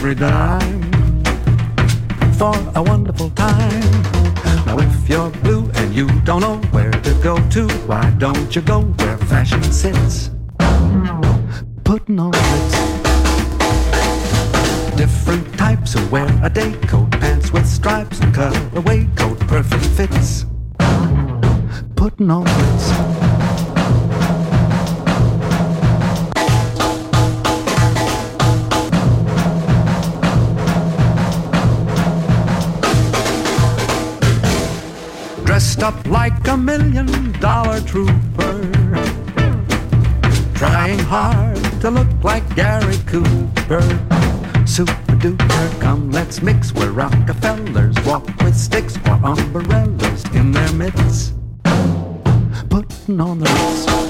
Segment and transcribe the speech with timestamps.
[0.00, 1.22] Every dime
[2.38, 4.02] for a wonderful time.
[4.64, 8.62] Now if you're blue and you don't know where to go to, why don't you
[8.62, 10.30] go where fashion sits?
[11.84, 12.76] Putting on ritz.
[14.96, 20.46] Different types who wear a day coat, pants with stripes and cutaway coat, perfect fits.
[21.94, 23.29] Putting on ritz.
[35.80, 38.70] Dressed up like a million dollar trooper.
[40.54, 43.82] Trying hard to look like Gary Cooper.
[44.66, 51.34] Super duper, come let's mix where Rockefellers walk with sticks or umbrellas in their midst.
[52.68, 54.09] Putting on the ritz.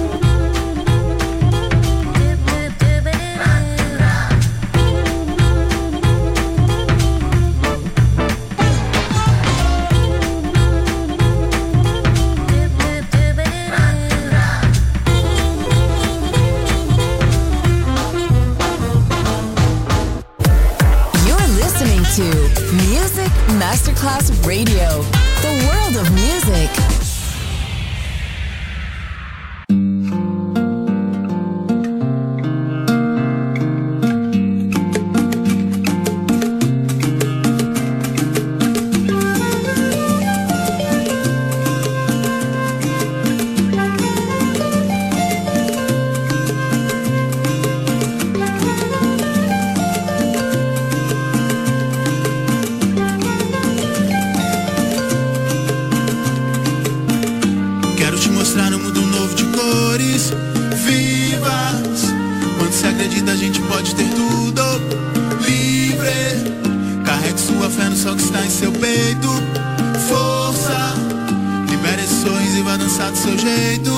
[73.41, 73.91] jeito.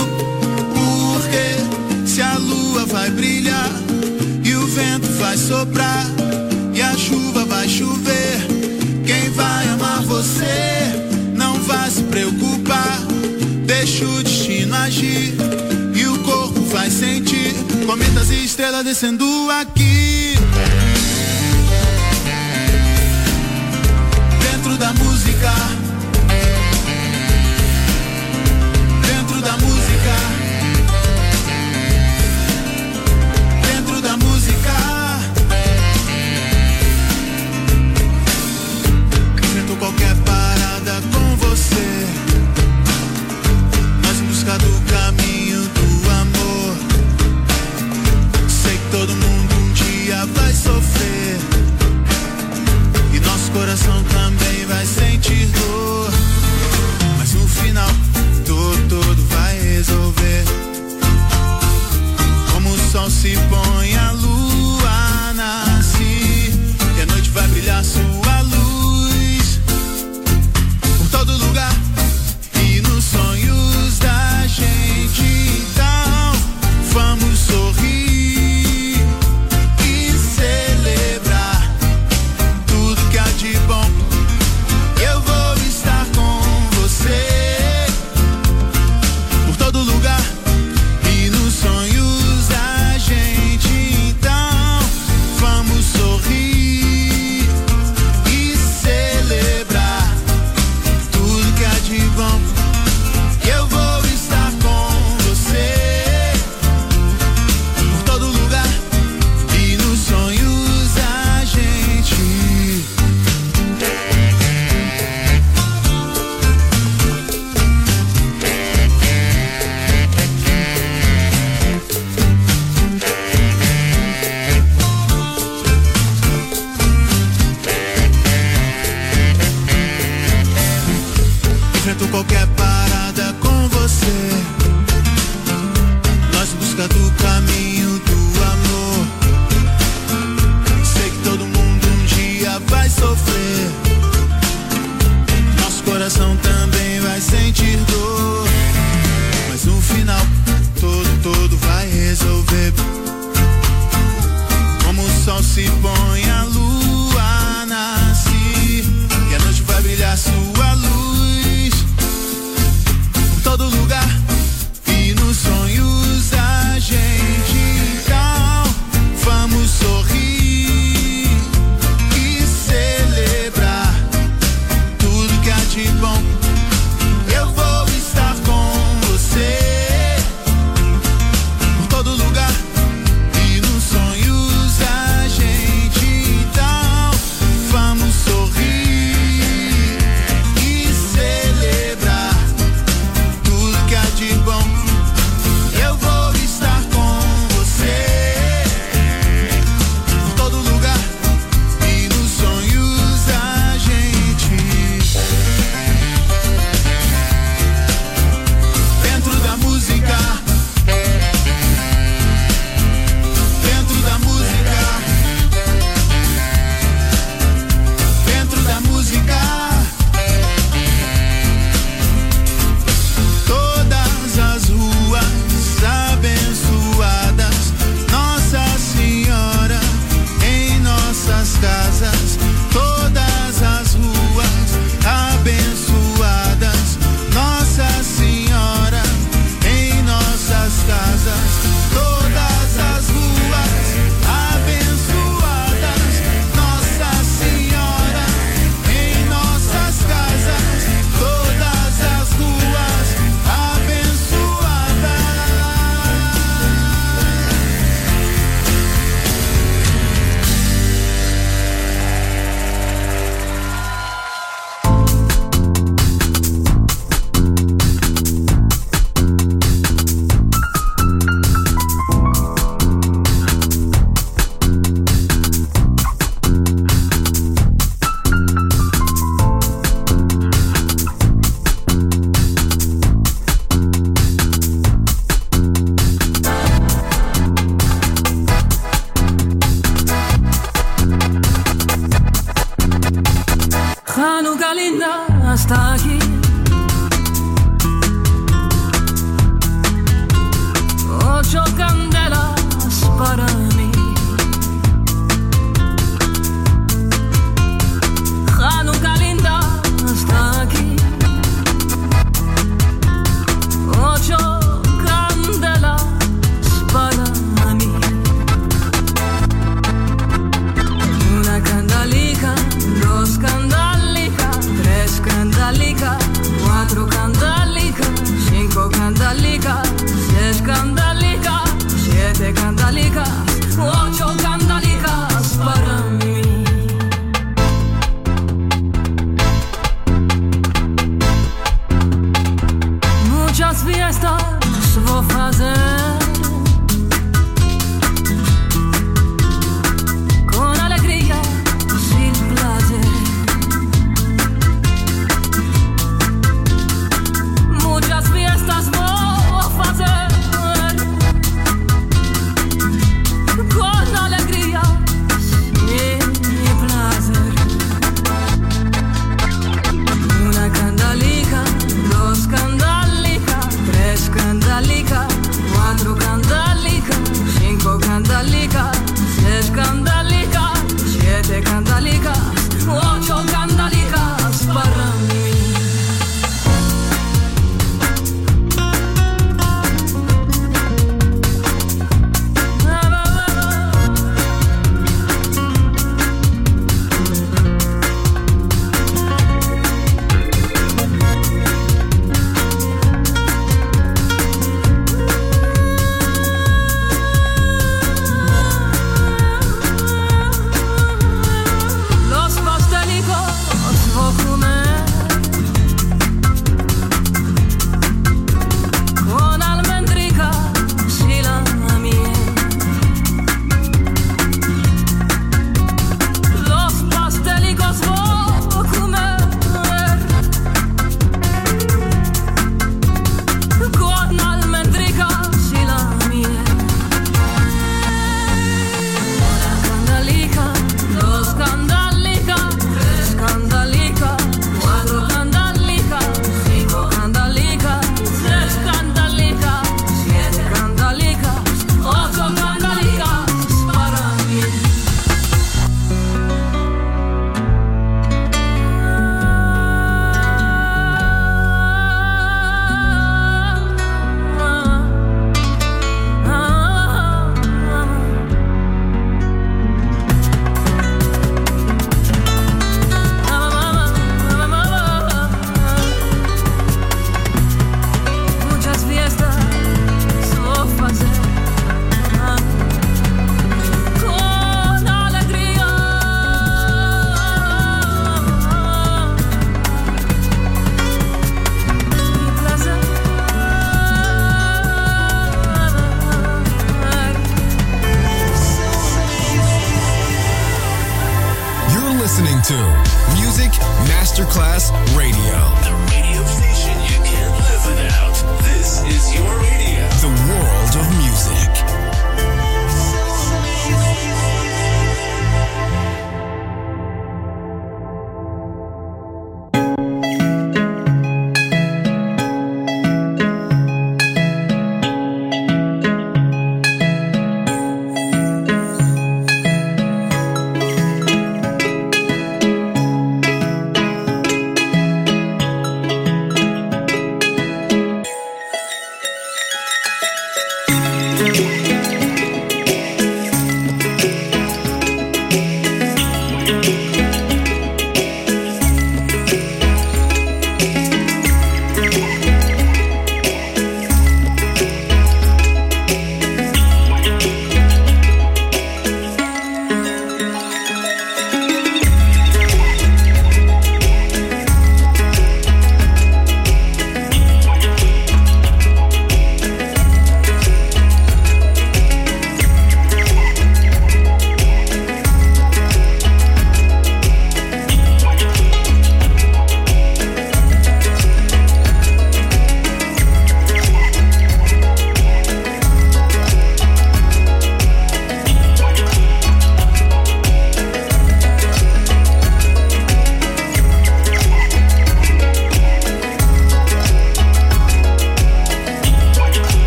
[0.73, 3.71] Porque se a lua vai brilhar,
[4.43, 6.05] e o vento vai soprar,
[6.73, 8.47] e a chuva vai chover,
[9.05, 10.93] quem vai amar você
[11.35, 12.99] não vai se preocupar.
[13.65, 15.33] Deixa o destino agir
[15.93, 17.53] e o corpo vai sentir.
[17.85, 20.35] Cometas e estrelas descendo aqui.
[24.39, 25.72] Dentro da música.